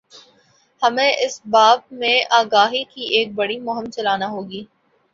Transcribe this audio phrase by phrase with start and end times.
[0.81, 4.63] ہمیں اس باب میں آگاہی کی ایک بڑی مہم چلانا ہو گی۔